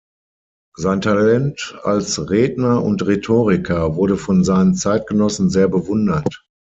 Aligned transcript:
Sein 0.77 1.01
Talent 1.01 1.77
als 1.83 2.31
Redner 2.31 2.81
und 2.83 3.05
Rhetoriker 3.05 3.95
wurde 3.95 4.17
von 4.17 4.43
seinen 4.43 4.73
Zeitgenossen 4.73 5.51
sehr 5.51 5.67
bewundert. 5.67 6.43